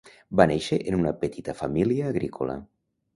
[0.39, 2.57] Va néixer en una petita família agrícola.